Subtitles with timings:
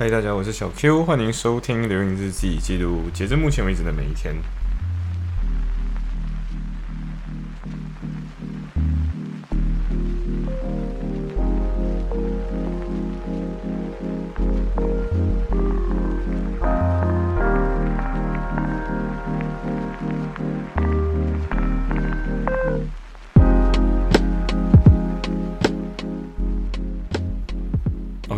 [0.00, 4.32] 嗨，大家，我是小 Q，欢迎收听《流影日记》，记录截至目前为止的每一天。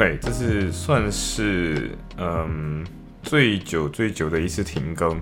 [0.01, 2.83] OK，这是算是嗯
[3.23, 5.21] 最久最久的一次停更。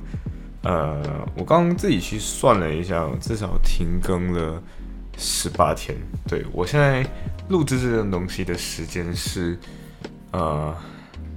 [0.63, 1.03] 呃，
[1.37, 4.63] 我刚刚自己去算了一下，至少停更了
[5.17, 5.99] 十八天。
[6.29, 7.05] 对我现在
[7.49, 9.59] 录制这种东西的时间是
[10.31, 10.73] 呃，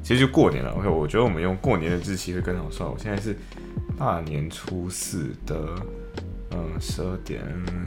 [0.04, 0.70] 其实就过年了。
[0.74, 2.88] OK，我觉得我们用过年的日期会更好算。
[2.88, 3.36] 我现在是
[3.98, 5.76] 大年初四的
[6.52, 7.42] 嗯十二点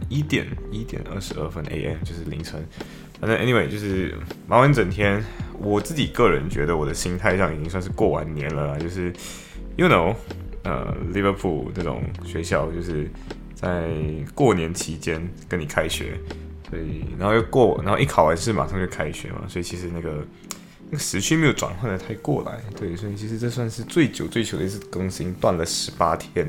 [0.09, 2.61] 一点一点二十二分 AM，就是凌晨。
[3.25, 4.15] 反正 anyway 就是
[4.47, 5.25] 忙完整天，
[5.59, 8.79] 我自己个人觉得我的心态上已经算是过完年了。
[8.79, 9.11] 就是
[9.77, 10.15] you know，
[10.63, 13.09] 呃，Liverpool 这种学校就是
[13.55, 13.89] 在
[14.35, 16.21] 过年期间跟你开学，
[16.69, 20.23] 所以然后又过，然后一考完试马上就开学嘛，所以其实那个
[20.91, 26.47] 那个时区没有转换的太过来，对，所以其实这算是最久最久的一次更新，断了十八天。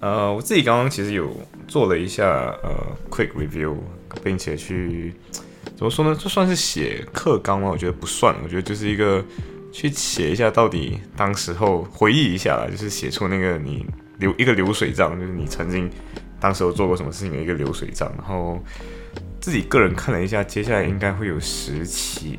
[0.00, 1.30] 呃，我自己刚刚其实有
[1.68, 2.26] 做了一下
[2.64, 3.76] 呃 quick review，
[4.24, 5.14] 并且去。
[5.80, 6.14] 怎么说呢？
[6.14, 7.70] 这算是写课纲吗？
[7.70, 8.36] 我觉得不算。
[8.44, 9.24] 我觉得就是一个
[9.72, 13.86] 去写一下到底当时候回忆一下啦，就是写出那个你
[14.18, 15.90] 流一个流水账，就是你曾经
[16.38, 18.12] 当时候做过什么事情的一个流水账。
[18.18, 18.62] 然后
[19.40, 22.38] 自己个人看了一下，接下来应该会有十期。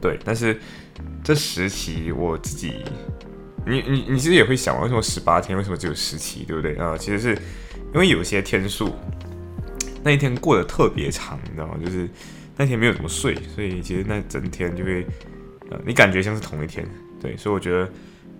[0.00, 0.58] 对，但是
[1.22, 2.82] 这十期我自己，
[3.66, 5.54] 你你你其实也会想，为什么十八天？
[5.54, 6.44] 为什么只有十期？
[6.44, 6.96] 对不对啊？
[6.96, 7.34] 其实是
[7.92, 8.96] 因为有些天数。
[10.02, 11.74] 那一天过得特别长，你知道吗？
[11.84, 12.08] 就是
[12.56, 15.06] 那天没有怎么睡，所以其实那整天就会，
[15.70, 16.86] 呃，你感觉像是同一天，
[17.20, 17.36] 对。
[17.36, 17.90] 所以我觉得，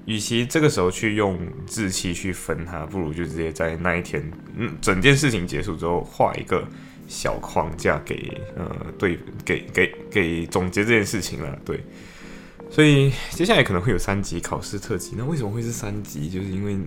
[0.07, 1.39] 与其这个时候去用
[1.71, 4.23] 日期去分它，不如就直接在那一天，
[4.57, 6.67] 嗯，整件事情结束之后画一个
[7.07, 11.85] 小框架给，呃，对，给给给总结这件事情了，对。
[12.71, 16.31] 所以接下来可能会有三级考试特辑，那为什么会是三级？
[16.31, 16.79] 就是因为。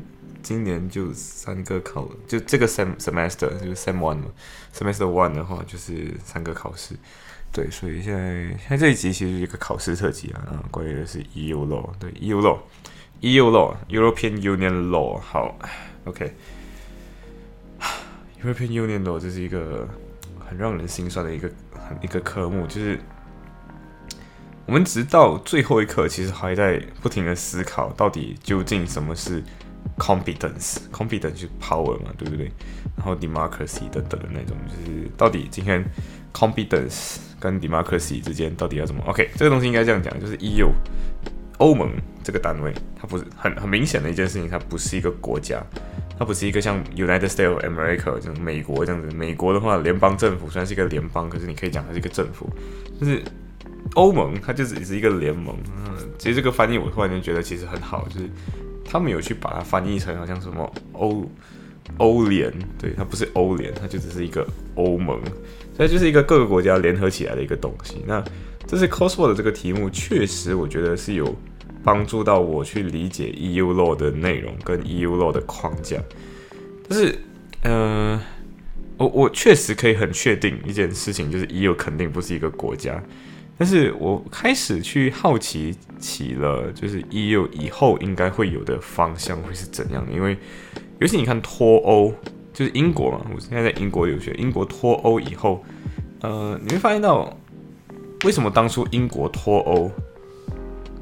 [0.44, 4.26] 今年就三个考，就这个 sem semester 就是 sem one 嘛
[4.74, 6.96] ，semester one 的话就是三个考试，
[7.54, 15.58] 对，所以现在现在这一集其实是一个考试特辑啊，啊，关于的是 EU law，对，EU law，EU law，European Union law，好
[16.04, 19.88] ，OK，European Union law 这是一个
[20.46, 23.00] 很让人心酸的一个很一个科目，就是
[24.66, 29.42] 我们直到最后一刻，其实还在不停的思考，到底究竟什么是。
[29.98, 32.52] Competence competence 是 power 嘛，对不对？
[32.98, 35.84] 然后 democracy 等等的那种，就是到底今天
[36.34, 40.70] competence 跟 democracy 之间到底要怎么？OK，这个东西应该这样讲，就是 EU
[41.60, 41.90] 欧盟
[42.24, 45.64] 这个单位，它不是很很明显的一件事情，它不是一个国家，
[46.18, 49.10] 它不是一个像 United States of America 这种美国这样子。
[49.16, 52.50] 美国的话，联邦政府虽然是一个联邦，可是你可以讲它是一个政府。
[53.00, 53.22] 但是
[53.96, 55.56] 欧盟它就只是一个联盟。
[55.86, 58.30] 嗯，其实这个翻译我突然间觉得其实很好，就是。
[58.94, 61.28] 他们有去把它翻译成好像什么欧
[61.98, 65.20] 欧联，对，它不是欧联，它就只是一个欧盟，
[65.76, 68.04] 所以就是一个各个国家联合起来的一个东西。
[68.06, 68.24] 那
[68.68, 71.36] 这是 cosword 的这个题目，确实我觉得是有
[71.84, 75.98] 帮助到我去理解 EU law 的内容跟 EU law 的框架。
[76.88, 77.18] 但是，
[77.64, 78.20] 嗯，
[78.98, 83.04] 我我确实可以很确定一件事情，就是 EU 肯定不是一个国家。
[83.58, 90.06] 但是我开始去好奇起了，就是 EU 以后应该会有的方向会是怎样？
[90.12, 90.38] 因为
[91.00, 92.14] 尤其你看脱欧，
[92.52, 95.64] 就是英国嘛，我现在在英国留学，英国脱欧以后，
[96.22, 97.38] 呃，你会发现到
[98.26, 99.92] 为什么当初英国脱欧，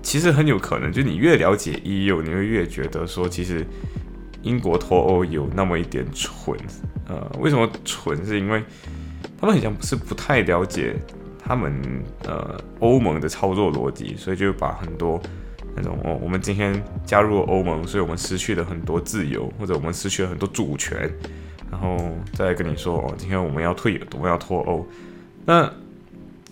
[0.04, 3.66] 其实很有可能，就你越了解 EU，你会越觉得说，其实
[4.42, 6.58] 英国脱欧有那么一点蠢。
[7.08, 8.26] 呃，为什么蠢？
[8.26, 8.64] 是因为
[9.40, 10.96] 他们好像不是不太了解。
[11.52, 11.74] 他们
[12.24, 15.22] 呃欧盟的操作逻辑，所以就把很多
[15.76, 21.12] 那种哦，我们今天加入了欧盟，所以我们失去了很多自由，或者我们失去了很多主权，
[21.70, 21.98] 然后
[22.32, 24.88] 再跟你说哦，今天我们要退，我们要脱欧。
[25.46, 25.70] 那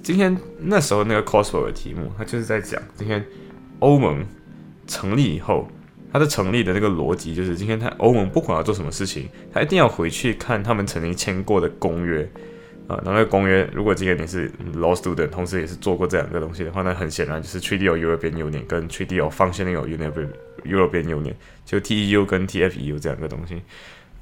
[0.04, 3.24] 今天那时候那个 Cosmo 的题目，它就是在讲今天
[3.80, 4.26] 欧盟
[4.86, 5.70] 成立以后，
[6.12, 12.30] 它的成立的那个逻辑就是今天它欧盟不管要做什么事情，它一定要回去看他们曾经签过的公约。
[12.90, 19.86] 啊，那那个公约，如果今天你是 law student，同时也是做过这两个东西的话，那很显然就是 Treaty of European Union 跟 Treaty of Functioning of
[20.66, 23.62] European Union，就 TEU 跟 TFEU 这两个东西。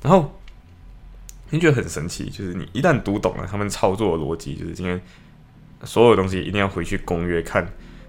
[0.04, 0.38] 然后
[1.50, 5.02] 你觉得很神奇，就是你一旦读懂了他们操作的逻辑，就是今天
[5.86, 7.66] 所有东西一定要回去公约看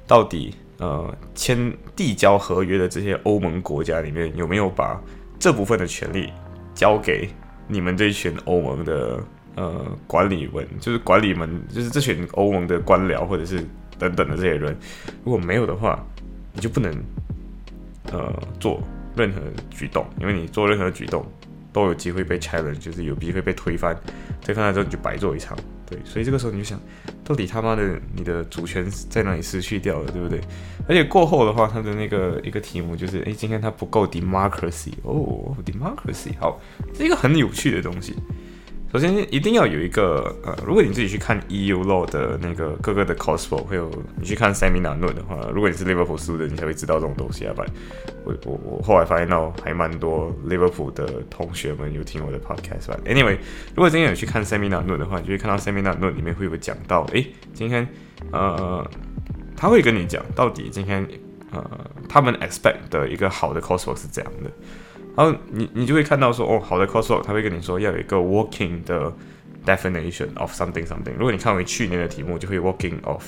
[0.08, 5.00] 到底呃签递交合约的这些欧盟国家里面，有没有把
[5.38, 6.32] 这部分的权利
[6.74, 7.30] 交给
[7.68, 9.22] 你们这一群欧盟的
[9.58, 13.58] 呃管理们，就是管理们，就是这群欧盟的官僚或者是
[13.98, 14.76] 等等的这些人，
[15.24, 15.98] 如果没有的话，
[16.54, 16.94] 你就不能
[18.12, 18.80] 呃做
[19.16, 21.26] 任何举动，因为你做任何举动
[21.72, 23.96] 都有机会被 challenge，就是有机会被推翻，
[24.40, 25.58] 推翻了之后你就白做一场。
[25.90, 26.78] 对，所以这个时候你就想，
[27.24, 30.38] 到底他妈的你的主权在哪里失去掉了，对不对？
[30.86, 36.60] 而且过后的话，他的那个一个题目就是，诶，今天他不够 democracy 哦，democracy 好，
[36.94, 38.14] 是一个很有趣的东西。
[38.90, 47.52] 首先，一定要有一个呃，如果你自己去看 EU law 的那个各个的 c o s p o 会有你去看 seminar 论的话，如果你是 Liverpool 书的，你才会知道这种东西啊。
[47.54, 47.70] 不然，
[48.24, 52.98] 我我我后来发现到还蛮多 Liverpool 的同学们有听我的 podcast 吧。
[53.04, 53.36] Anyway，
[53.74, 57.86] 如果今天有去看 seminar 论的话，你就会看到 seminar 论里面会有讲到，诶，今天
[58.32, 58.90] 呃，
[59.54, 61.06] 他会跟你讲到底今天
[61.52, 61.62] 呃
[62.08, 64.50] 他们 expect 的一个好的 c o s p o 是怎样的。
[65.18, 69.12] 然后你你就会看到说哦，好的 c o s w o r k 他会跟你说要有一个 working 的
[69.66, 71.12] definition of something something。
[71.18, 73.24] 如果你看回去年的题目，就会 working of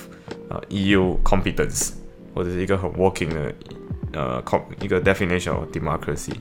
[0.47, 1.91] 呃 EU competence，
[2.33, 3.53] 或者是一个很 working 的
[4.13, 4.41] 呃
[4.81, 6.31] 一个 definition of democracy。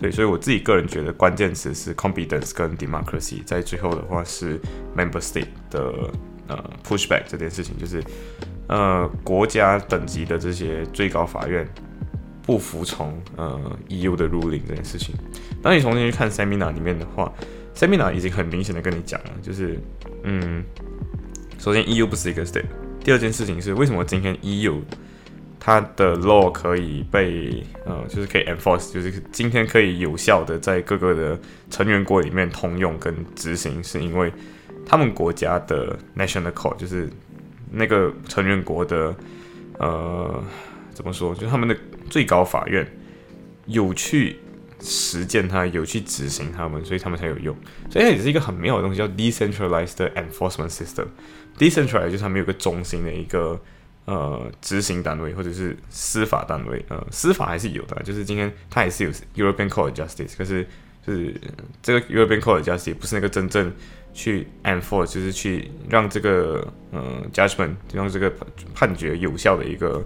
[0.00, 3.42] 对，所以我自己个人觉得关键词是 competence 跟 democracy。
[3.44, 4.60] 在最后的话是
[4.96, 5.92] member state 的
[6.46, 8.00] 呃 pushback 这件事情，就是
[8.68, 11.68] 呃国家等级的这些最高法院。
[12.44, 15.14] 不服从呃 EU 的 ruling 这件事情，
[15.62, 17.32] 当你重新去看 seminar 里面的话
[17.74, 19.78] ，seminar 已经很明显的跟你讲了，就是
[20.24, 20.64] 嗯，
[21.58, 22.64] 首先 EU 不是一个 state，
[23.04, 24.80] 第二件事情是为什么今天 EU
[25.60, 31.38] 它的 law 可以被呃就是可以 enforce，就是今天可以有效的在各个的
[31.70, 34.32] 成员国里面通用跟执行，是因为
[34.84, 37.08] 他们国家的 national code，就是
[37.70, 39.14] 那个成员国的
[39.78, 40.42] 呃
[40.94, 41.76] 怎么说，就是他们的。
[42.10, 42.86] 最高法院
[43.64, 44.36] 有去
[44.82, 47.56] 实践它，有去执行他们，所以他们才有用。
[47.88, 51.06] 所以它也是一个很妙的东西，叫 decentralized enforcement system。
[51.56, 53.58] decentralized 就是他们有个中心的一个
[54.04, 56.84] 呃执行单位或者是司法单位。
[56.88, 59.10] 呃，司法还是有的，就是今天它也是有
[59.50, 60.66] European Court of Justice，可是
[61.06, 61.34] 就是
[61.80, 63.72] 这个 European Court of Justice 不是那个真正
[64.12, 68.30] 去 enforce，就是去让这个呃 judgment 就让这个
[68.74, 70.04] 判决有效的一个。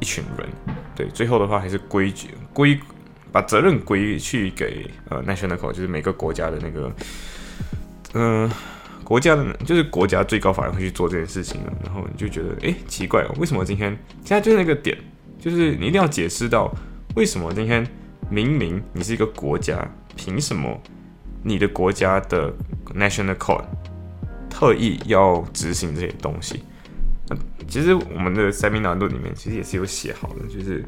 [0.00, 0.48] 一群人，
[0.94, 2.78] 对，最后的话还是归结归
[3.32, 6.92] 把责任归去给呃 national court，就是每个国家的那个，
[8.12, 8.50] 嗯，
[9.02, 11.72] 国家的，就是国家最高法院会去做这件事情了。
[11.84, 13.90] 然后你就觉得，哎，奇怪哦，为什么今天
[14.24, 14.96] 现在就是那个点，
[15.40, 16.72] 就是你一定要解释到
[17.16, 17.86] 为什么今天
[18.30, 19.84] 明明你是一个国家，
[20.16, 20.80] 凭什么
[21.42, 22.52] 你的国家的
[22.94, 23.64] national court
[24.48, 26.62] 特意要执行这些东西？
[27.74, 30.84] 其实我们的 seminar 论里面其实也是有写好的，就是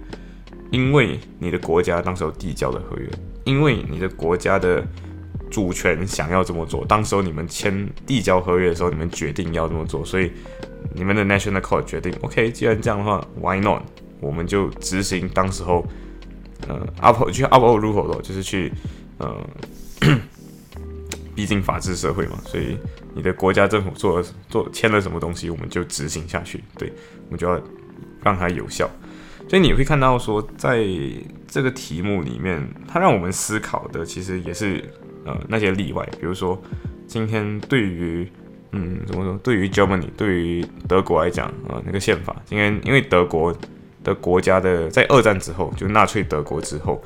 [0.71, 3.11] 因为你的国家当时候递交的合约，
[3.43, 4.87] 因为你的国家的
[5.51, 10.31] 主权想要这么做，当时候你们签递交合约的时候，你们决定要这么做，所以
[10.95, 13.83] 你们的 national court 决定，OK，既然这样的话，Why not？
[14.21, 15.85] 我们就执行当时候，
[16.69, 18.73] 呃，up 就 up o 入口的，就是去，
[19.19, 19.37] 呃。
[21.37, 22.79] 毕竟法治社会嘛，所以
[23.15, 26.65] 你的国家政府做了做签了什么东西，我们就执行下去。
[26.79, 26.91] 对，
[27.27, 27.61] 我们就要
[28.25, 28.91] 让它有效。
[29.47, 30.83] 所以你会看到说，在
[31.47, 34.83] 这个题目里面，它让我们思考的其实也是
[35.27, 36.03] 呃那些例外。
[36.19, 36.61] 比如说，
[37.07, 38.27] 今天对于
[38.73, 43.55] 嗯怎么说， 对于 Germany，对于德国来讲啊，那个宪法，今天因为德国
[44.03, 47.01] 的国家的在二战之后，就纳粹德国之后，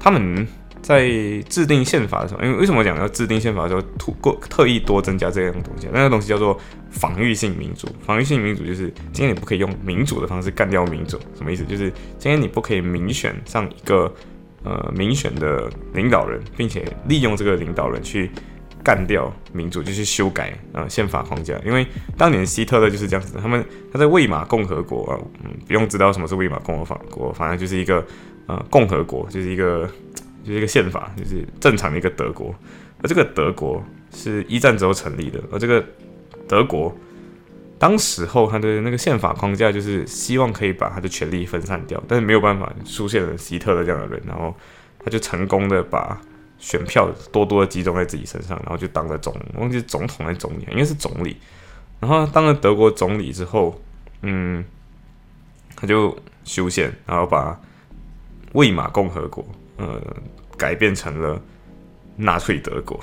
[0.00, 0.48] 他们。
[0.82, 1.08] 在
[1.48, 5.88] 制定宪法的时候，因为为什么讲要制定宪法的时候，突过特意多增加这样东西？
[5.92, 6.58] 那个东西叫做
[6.90, 7.86] 防御性民主。
[8.04, 11.64] 防御性民主就是今天你不可以用民主的方式干掉民主，什么意思？
[11.64, 14.12] 就是今天你不可以民选上一个
[14.64, 18.30] 呃民选的领导人，并且利用这个领导人去
[18.82, 21.60] 干掉民主，就去修改呃宪法框架。
[21.64, 28.04] 因为当年希特勒就是这样子，他们他在魏玛共和国啊，嗯，不用知道什么是魏玛共和国，反正就是一个
[28.46, 29.88] 呃共和国，就是一个。
[30.44, 32.54] 就是一个宪法，就是正常的一个德国，
[33.02, 33.82] 而这个德国
[34.12, 35.84] 是一战之后成立的，而这个
[36.48, 36.94] 德国
[37.78, 44.54] 当时候他的那个宪法框架就是希望可以把他的权力分散掉，但是没有办法，出现了希特勒这样的人，然后
[45.02, 46.20] 他就成功的把
[46.58, 51.36] 选票多多的集中在自己身上，然后就当了总，忘记是总统还是总理，应该是总理，
[52.00, 53.80] 然后当了德国总理之后，
[54.22, 54.62] 嗯，
[55.74, 57.58] 他就修宪，然后把
[58.52, 59.46] 魏玛共和国。
[59.80, 59.98] 呃，
[60.58, 61.40] 改变成了
[62.16, 63.00] 纳粹德国，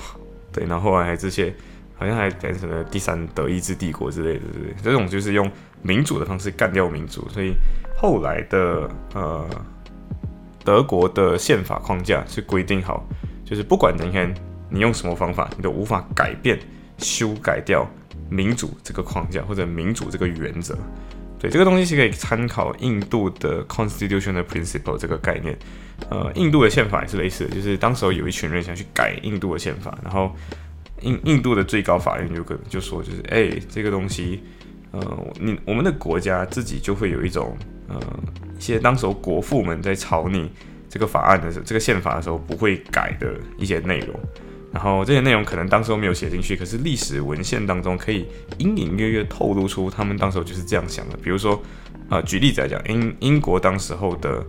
[0.52, 1.52] 对，然后后来这些
[1.96, 4.74] 好像还变成了第三德意志帝国之类的，对不对？
[4.80, 5.50] 这种就是用
[5.82, 7.52] 民主的方式干掉民主，所以
[7.96, 9.44] 后来的呃
[10.64, 13.04] 德国的宪法框架是规定好，
[13.44, 14.32] 就是不管今天
[14.70, 16.56] 你用什么方法，你都无法改变、
[16.98, 17.84] 修改掉
[18.30, 20.78] 民主这个框架或者民主这个原则。
[21.38, 25.56] 对，这个东西是可以参考印度的 constitutional principle 这个概念。
[26.10, 30.34] 呃，印度的宪法也是类似的，就是当时候有一群人想去改印度的宪法，然后。
[31.02, 34.42] 印印度的最高法院就跟就说，就是哎，这个东西，
[34.90, 38.00] 呃，你我们的国家自己就会有一种，呃，
[38.58, 40.50] 一些当时候国父们在吵你
[40.88, 44.20] 这个法案的时候，这个宪法的时候不会改的一些内容，
[44.72, 48.26] 然后这些内容可能当时候没有写进去，可是历史文献当中可以
[48.58, 51.16] 隐隐约约透露出他们当时候就是这样想的。
[51.18, 51.60] 比如说，
[52.08, 54.44] 啊，举例子来讲，英英国当时候的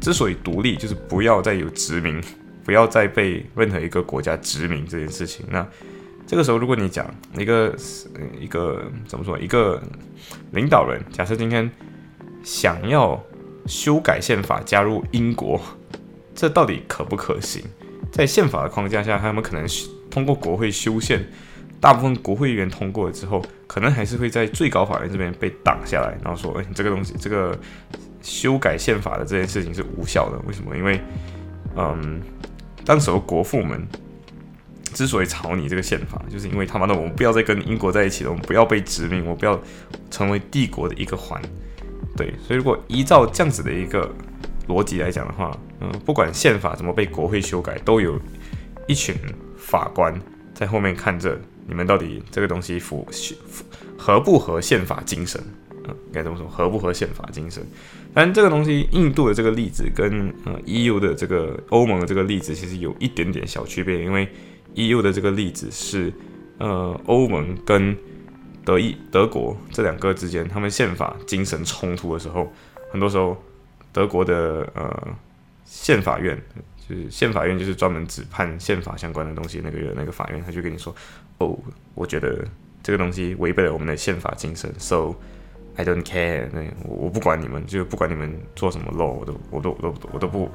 [0.00, 2.20] 之所以独立，就是不要再有殖民。
[2.62, 5.44] 不要再被任何一个国家殖民这件事情。
[5.50, 5.66] 那
[6.24, 7.74] 这个时候，如果你讲一个
[8.38, 9.82] 一个怎么说，一个
[10.52, 11.68] 领导人，假设今天
[12.44, 13.20] 想要
[13.66, 15.60] 修改宪法加入英国，
[16.34, 17.64] 这到底可不可行？
[18.10, 19.66] 在宪法的框架下，他们可能
[20.10, 21.24] 通过国会修宪，
[21.80, 27.58] 大部分国会议员通过了之后，可能还是会在最高法院这边被挡下来，然后说：“哎，这个东西，这个
[28.22, 30.76] 修改宪法的这件事情是无效的。”为什么？
[30.76, 31.00] 因为，
[31.76, 32.20] 嗯。
[32.82, 33.86] 当时候国父们
[34.94, 39.60] 之所以吵你这个宪法，就是因为他妈的我们不要再跟英国在一起了，我们不要被殖民，我不要
[40.10, 41.40] 成为帝国的一个环。
[42.16, 44.10] 对，所以如果依照这样子的一个
[44.66, 48.18] 逻辑来讲的话，嗯，不管宪法怎么被国会修改，都有
[48.86, 49.14] 一群
[49.56, 50.18] 法官
[50.54, 53.06] 在后面看着你们到底这个东西符
[53.96, 55.42] 合不合宪法精神。
[55.84, 56.46] 嗯，应该怎么说？
[56.46, 57.64] 合不合宪法精神？
[58.12, 64.28] 但这个东西，印度的这个例子跟呃 EU 的这个欧盟的这个例子其实有一点点小区别，因为
[64.74, 66.12] EU 的这个例子是
[66.58, 67.96] 呃欧盟跟
[68.62, 72.52] 德意德国这两个之间，他们宪法精神冲突的时候，
[72.90, 73.34] 很多时候
[73.90, 75.08] 德国的呃
[75.70, 76.36] 宪法院
[76.88, 80.92] 就是宪法院就是专门只判宪法相关的东西那个那个法院，他就跟你说，
[81.38, 81.56] 哦，
[81.94, 82.44] 我觉得
[82.82, 85.14] 这个东西违背了我们的宪法精神，so。
[85.76, 90.50] I don't care，那我我不管你们，就不管你们做什么 law，我都我都我都我都不，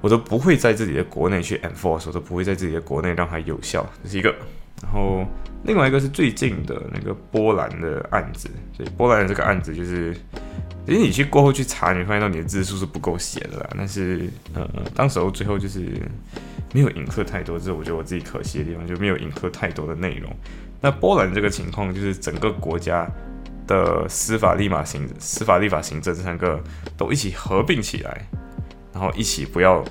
[0.00, 4.34] 我都不会在自己的国内去 enforce，我都不会在自己的国内让它有效，这是一个。
[4.82, 5.26] 然后
[5.64, 10.16] 另外一个是最近的那个波兰的案子，所以波兰的这个案子就是，
[10.88, 13.70] 其实你去过后去查，你发现到你的字数是不够写的啦。
[13.76, 15.86] 但是呃，当时候最后就是
[16.72, 20.34] 没有引客太多，这是我觉得我自己可惜的地方，就没有引客太多的内容。
[20.80, 23.06] 那波兰这个情况就是整个国家。
[23.68, 26.58] 的司法立马行司法立法行政这三个
[26.96, 28.26] 都一起合并起来，
[28.94, 29.84] 然后一起不要，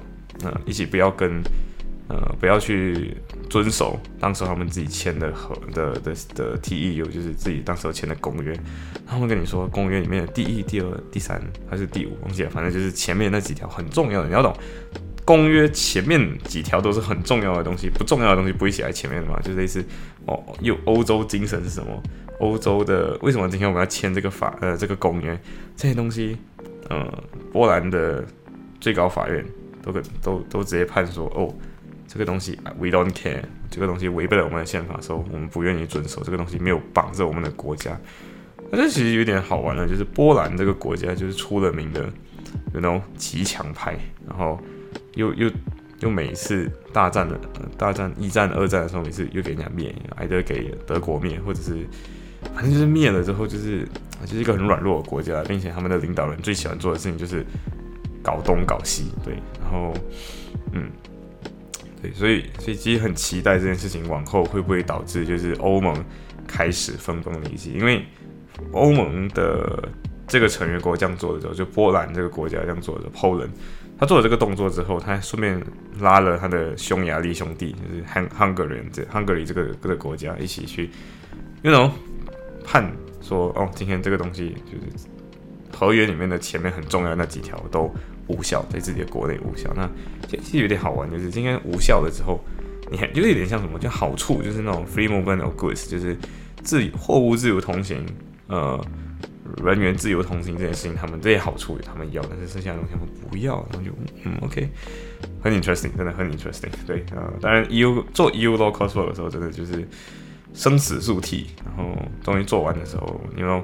[0.43, 1.43] 嗯，一起不要跟，
[2.07, 3.15] 呃，不要去
[3.49, 8.57] 遵守当时他们自己签的和的的的 T E U，就是自己当时签的公约。
[9.05, 14.55] 他们跟你说，公约里面的第一、第二、第三还是第五，忘记了，反正就是前面那几条很重要的，你要懂。
[15.25, 19.37] 公约前面几条都是很重要的东西，不重要的东西不会写在前面的嘛？
[19.41, 19.83] 就类似
[20.25, 22.01] 哦，有欧洲精神是什么？
[22.39, 25.37] 欧洲的为什么今天我们要签这个法呃这个公约？
[25.75, 26.37] 这些东西，
[26.87, 28.23] 呃，波兰的
[28.79, 29.45] 最高法院
[29.81, 31.53] 都都都直接判说，哦，
[32.07, 37.99] 这个东西 we don't care，这个东西违背了我们的宪法，说我们不愿意遵守，这个东西没有绑着我们的国家。
[38.71, 42.09] 那这其实有点好玩了，就是波兰这个国家就是出了名的
[42.73, 43.97] 那种极强派，
[44.27, 44.59] 然后
[45.15, 45.51] 又又
[45.99, 47.39] 又每次大战的
[47.77, 51.85] 大战一战二战的时候，每次又给人家灭，挨着给德国灭，或者是。
[52.53, 53.83] 反正就是灭了之后，就是
[54.25, 57.43] 就是一个很软弱的国家，并且他们的领导人最喜欢做的事情就是
[58.23, 59.91] 搞东搞西，对，然后
[60.71, 60.87] 嗯，
[62.13, 65.95] 所以所以其实很期待这件事情往后会不会导致就是欧盟
[66.47, 68.05] 开始分崩离析，因为
[68.71, 69.89] 欧盟的
[70.27, 73.49] 这个成员国这样做的时候，就波兰这个国家这样做的，Poland，
[73.97, 75.61] 他做了这个动作之后，他顺便
[75.99, 80.89] 拉了他的匈牙利兄弟，就是 Hung Hungary 这 Hungary 这个这个国家一起去
[81.61, 81.91] ，you know。
[82.69, 85.07] 判说哦，今天这个东西就是
[85.71, 87.89] 合约里面的前面很重要的那几条都
[88.27, 89.71] 无效，在自己的国内无效。
[89.75, 89.89] 那
[90.27, 92.39] 其实有点好玩，就是今天无效了之后，
[92.91, 93.77] 你看就有点像什么？
[93.79, 96.17] 就好处就是那种 free movement of goods，就是
[96.63, 98.05] 自货物自由通行，
[98.47, 98.79] 呃，
[99.63, 103.91] 人员自由通行这件事情，他们这些好处他们要，但是剩下的东西他们不要，然后就
[104.23, 104.69] 嗯，OK，
[105.41, 106.69] 很 interesting，真的很 interesting。
[106.85, 109.87] 对啊，当然 EU 做 EU law casework 的时候，真的就是。
[110.53, 113.63] 生死速题，然后终于做完的时候，因为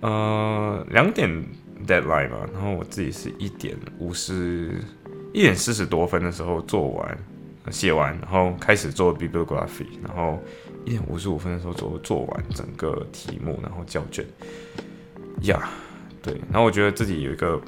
[0.00, 1.30] 呃两点
[1.86, 4.74] deadline 嘛，然后我自己是一点五十，
[5.32, 7.18] 一点四十多分的时候做完，
[7.70, 10.38] 写完，然后开始做 bibliography，然后
[10.84, 14.24] 一点五十五分的时候做做完整个题目，然后交卷。
[15.42, 15.70] 呀，
[16.22, 17.60] 对，然后我觉得自己有一个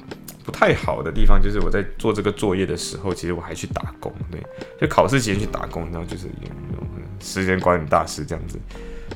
[0.43, 4.41] 不太好的地方，就是我在做这个作业的时候，其实我还去打工，对，
[4.79, 6.29] 就考试前去打工，然后就是
[7.19, 8.57] 时间管理大师这样子。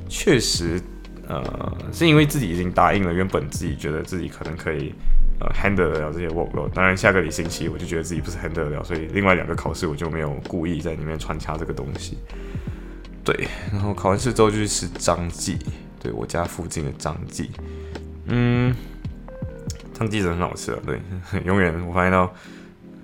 [0.10, 0.82] 确实，
[1.30, 4.94] 呃，是因为自己已经答应了，原本自己觉得自己可能可以
[5.40, 6.70] 呃 handle 得了这些 workload。
[6.74, 12.18] 当然，下个礼星期我就觉得自己不是 handle 得了，所以另外两个考试我就没有故意在里面穿插这个东西。
[13.24, 15.60] 对，然后考完试之后就去吃张记，
[16.02, 17.52] 对我家附近的张记。
[18.26, 18.76] 嗯，
[19.94, 20.80] 张记真的很好吃啊！
[20.84, 21.00] 对，
[21.46, 22.34] 永远我发现到，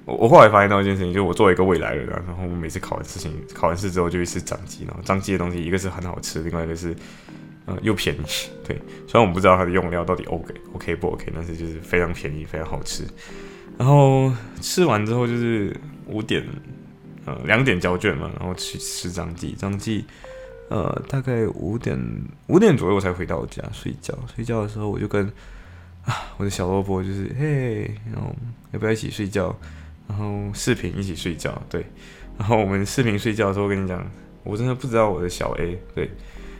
[0.05, 6.95] 我我后来发现到一件事情，就是我作为一个未来人，然后我每次考完事情，考完试之后就去吃张记，然后张记的东西一个是很好吃，另外一个是
[7.65, 8.25] 呃又便宜。
[8.63, 8.75] 对，
[9.07, 13.03] 虽然我们不知道它的用料到底 OK OK 不 OK，但是就是非常便宜，非常好吃。
[13.77, 14.31] 然后
[14.61, 15.75] 吃完之后就是
[16.07, 16.45] 五点，
[17.25, 20.05] 呃两点交卷嘛，然后去吃张记，张记。
[20.67, 21.95] 呃，大概五点
[22.47, 24.17] 五点左右才回到家睡觉。
[24.35, 25.23] 睡觉的时候，我就跟
[26.05, 28.35] 啊我的小萝卜就是嘿，然后
[28.71, 29.55] 要不要一起睡觉？
[30.07, 31.85] 然后视频一起睡觉，对。
[32.37, 34.03] 然后我们视频睡觉的时候，跟你讲，
[34.43, 36.09] 我真的不知道我的小 A，对，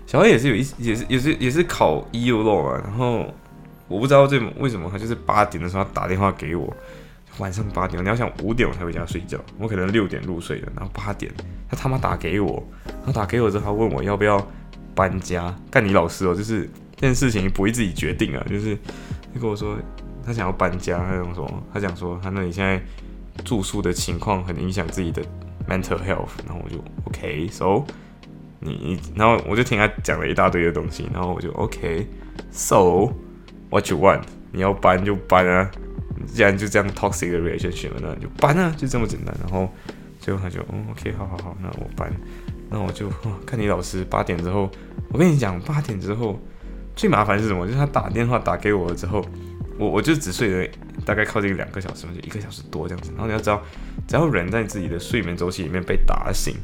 [0.05, 2.81] 小 A 也是有一也是也是也是考 EU 嘛。
[2.83, 3.25] 然后
[3.87, 6.73] 我不知道这为什么他就是八点的时候打电话给我。
[7.37, 11.29] 晚上八点，你要想五点我才回家睡觉，我可能六点入睡的，然后八点
[11.69, 14.41] 他他妈打给我，然后打给我之后他问我要不要
[14.95, 16.61] 搬家，干你老师哦，就是
[16.95, 18.77] 这件事情不会自己决定啊，就是
[19.33, 19.77] 他跟我说
[20.25, 22.81] 他想要搬家，他讲说他讲说他那里现在
[23.43, 25.21] 住宿的情况很影响自己的
[25.67, 27.83] mental health，然后我就 OK，so
[28.65, 33.13] 你，然后我就听他讲了一大堆的东西，然后我就 OK，so
[33.69, 35.69] what you want，你要搬就搬啊。
[36.27, 39.35] 既然就这样 toxic 的 relationship 那就搬啊，就这么简单。
[39.41, 39.71] 然后
[40.19, 42.11] 最后他就，嗯，OK，好好好，那我搬。
[42.69, 43.07] 那我就
[43.45, 44.69] 看你老师八点之后，
[45.09, 46.39] 我跟你讲，八点之后
[46.95, 47.67] 最麻烦是什么？
[47.67, 49.23] 就是他打电话打给我了之后，
[49.77, 50.67] 我我就只睡了
[51.05, 53.11] 大概靠近两个小时嘛，就一个小时多这样子。
[53.11, 53.61] 然后你要知道，
[54.07, 56.55] 只要人在自己的睡眠周期里面被打醒，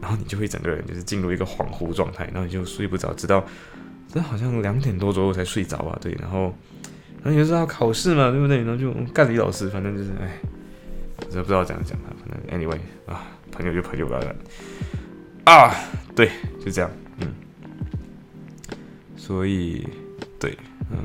[0.00, 3.44] 然后你就会整个人就是进入一个恍惚状态，然后你就睡不着，直到
[4.12, 5.98] 这好像两点多左右才睡着吧？
[6.00, 6.54] 对，然后。
[7.20, 8.58] 然后有时候要考试嘛，对不对？
[8.58, 10.38] 然后就干李老师，反正就是哎，
[11.18, 12.14] 我不知道怎样讲他。
[12.24, 14.20] 反正 anyway 啊，朋友就朋友吧。
[15.44, 15.74] 啊，
[16.14, 16.30] 对，
[16.64, 17.26] 就这样，嗯。
[19.16, 19.84] 所以，
[20.38, 20.56] 对，
[20.92, 20.96] 嗯，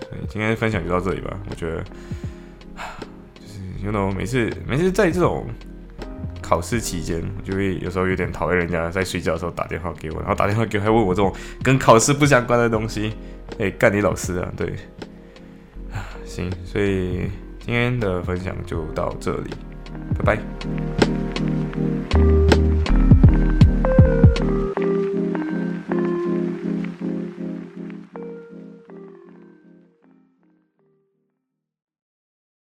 [0.00, 1.34] 对，今天分享就到这里吧。
[1.48, 1.82] 我觉得，
[3.34, 5.46] 就是 you know，每次每次在这种
[6.48, 11.30] 考试期间，我就会有时候有点讨厌人家在睡觉的时候打电话给我，然后打电话给我还问我这种
[11.62, 13.12] 跟考试不相关的东西。
[13.58, 14.68] 哎，干你老师啊，对。
[15.92, 19.50] 啊 行，所以今天的分享就到这里，
[20.18, 20.97] 拜拜。